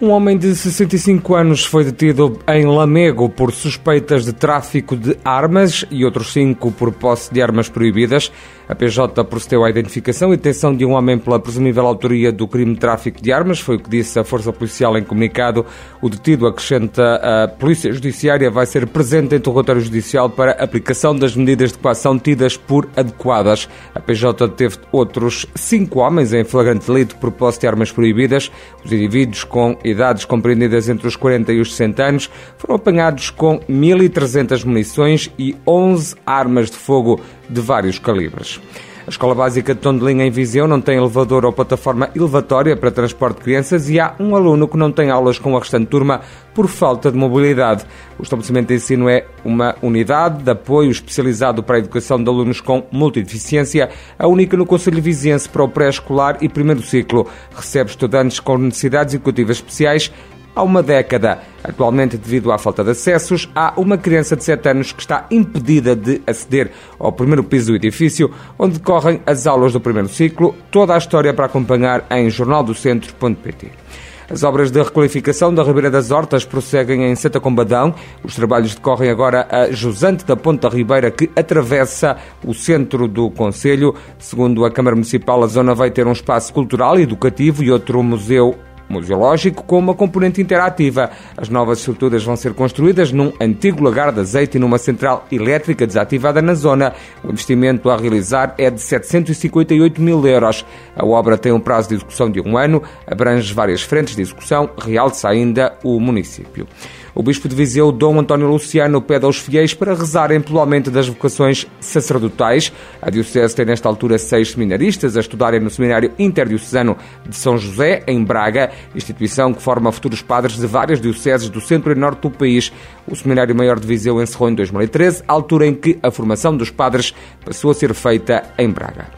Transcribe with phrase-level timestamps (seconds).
[0.00, 5.86] Um homem de 65 anos foi detido em Lamego por suspeitas de tráfico de armas
[5.88, 8.32] e outros cinco por posse de armas proibidas.
[8.68, 12.72] A PJ procedeu à identificação e detenção de um homem pela presumível autoria do crime
[12.74, 15.66] de tráfico de armas, foi o que disse a Força Policial em comunicado.
[16.00, 21.36] O detido acrescenta a Polícia Judiciária vai ser presente em interrogatório judicial para aplicação das
[21.36, 23.68] medidas de coação tidas por adequadas.
[23.94, 28.50] A PJ teve outros cinco homens em flagrante delito por posse de armas proibidas.
[28.82, 33.60] Os indivíduos com idades compreendidas entre os 40 e os 60 anos foram apanhados com
[33.60, 38.60] 1.300 munições e 11 armas de fogo de vários calibres.
[39.06, 43.36] A Escola Básica de Tondelinha em Viseu não tem elevador ou plataforma elevatória para transporte
[43.36, 46.22] de crianças e há um aluno que não tem aulas com a restante turma
[46.54, 47.84] por falta de mobilidade.
[48.18, 52.62] O estabelecimento de ensino é uma unidade de apoio especializado para a educação de alunos
[52.62, 57.28] com multideficiência, a única no Conselho Viziense para o pré-escolar e primeiro ciclo.
[57.54, 60.10] Recebe estudantes com necessidades educativas especiais
[60.54, 61.40] há uma década.
[61.62, 65.96] Atualmente, devido à falta de acessos, há uma criança de 7 anos que está impedida
[65.96, 70.54] de aceder ao primeiro piso do edifício, onde decorrem as aulas do primeiro ciclo.
[70.70, 73.84] Toda a história para acompanhar em jornaldocentro.pt.
[74.30, 77.94] As obras de requalificação da Ribeira das Hortas prosseguem em Santa Combadão.
[78.22, 83.94] Os trabalhos decorrem agora a Jusante da Ponta Ribeira, que atravessa o centro do Conselho.
[84.18, 88.58] Segundo a Câmara Municipal, a zona vai ter um espaço cultural educativo e outro museu
[88.88, 91.10] museológico com uma componente interativa.
[91.36, 95.86] As novas estruturas vão ser construídas num antigo lagar de azeite e numa central elétrica
[95.86, 96.92] desativada na zona.
[97.22, 100.64] O investimento a realizar é de 758 mil euros.
[100.96, 104.70] A obra tem um prazo de execução de um ano, abrange várias frentes de execução,
[104.78, 106.66] realça ainda o município.
[107.14, 111.06] O bispo de Viseu, Dom António Luciano, pede aos fiéis para rezarem pelo aumento das
[111.06, 112.72] vocações sacerdotais.
[113.00, 118.02] A Diocese tem nesta altura seis seminaristas a estudarem no Seminário Interdiocesano de São José,
[118.08, 122.30] em Braga, instituição que forma futuros padres de várias dioceses do centro e norte do
[122.30, 122.72] país.
[123.06, 127.14] O Seminário Maior de Viseu encerrou em 2013, altura em que a formação dos padres
[127.44, 129.08] passou a ser feita em Braga.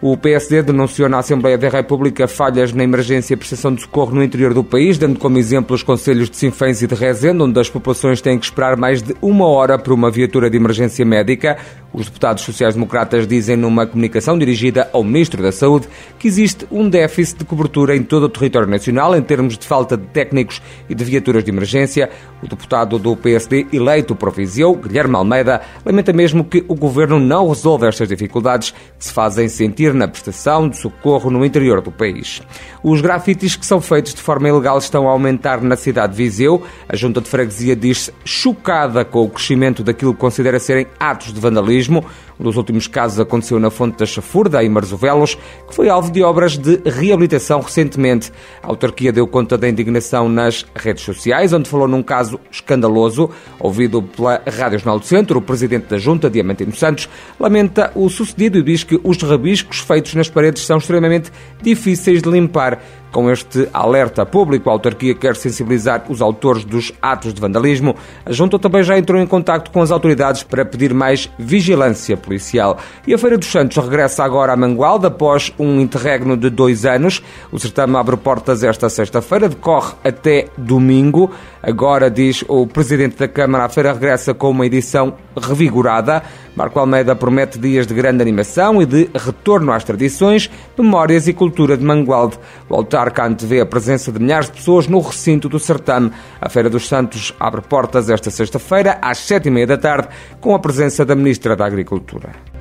[0.00, 4.22] O PSD denunciou na Assembleia da República falhas na emergência e prestação de socorro no
[4.22, 7.70] interior do país, dando como exemplo os conselhos de Sinfãs e de Rezende, onde as
[7.70, 11.56] populações têm que esperar mais de uma hora por uma viatura de emergência médica.
[11.94, 17.38] Os deputados sociais-democratas dizem numa comunicação dirigida ao Ministro da Saúde que existe um déficit
[17.38, 21.04] de cobertura em todo o território nacional em termos de falta de técnicos e de
[21.04, 22.10] viaturas de emergência.
[22.42, 27.48] O deputado do PSD eleito por Viseu, Guilherme Almeida, lamenta mesmo que o governo não
[27.48, 32.42] resolva estas dificuldades que se fazem sentir na prestação de socorro no interior do país.
[32.82, 36.62] Os grafites que são feitos de forma ilegal estão a aumentar na cidade de Viseu.
[36.88, 41.40] A Junta de Freguesia diz-se chocada com o crescimento daquilo que considera serem atos de
[41.40, 42.04] vandalismo.
[42.38, 45.36] Um dos últimos casos aconteceu na Fonte da Chafurda, em Marzovelos,
[45.66, 48.30] que foi alvo de obras de reabilitação recentemente.
[48.62, 53.30] A autarquia deu conta da indignação nas redes sociais, onde falou num caso escandaloso.
[53.58, 57.08] Ouvido pela Rádio Jornal do Centro, o presidente da Junta, Diamantino Santos,
[57.40, 61.30] lamenta o sucedido e diz que os rabiscos feitos nas paredes são extremamente
[61.62, 62.80] difíceis de limpar.
[63.16, 67.96] Com este alerta público, a autarquia quer sensibilizar os autores dos atos de vandalismo.
[68.26, 72.76] A Junta também já entrou em contato com as autoridades para pedir mais vigilância policial.
[73.06, 77.22] E a Feira dos Santos regressa agora a Mangualde após um interregno de dois anos.
[77.50, 81.30] O certame abre portas esta sexta-feira, decorre até domingo.
[81.62, 86.22] Agora, diz o presidente da Câmara, a feira regressa com uma edição revigorada.
[86.54, 91.76] Marco Almeida promete dias de grande animação e de retorno às tradições, memórias e cultura
[91.76, 92.38] de Mangualde.
[92.68, 92.74] O
[93.06, 96.10] autarca antevê a presença de milhares de pessoas no recinto do certame.
[96.40, 100.08] A Feira dos Santos abre portas esta sexta-feira, às sete e meia da tarde,
[100.40, 102.55] com a presença da Ministra da Agricultura.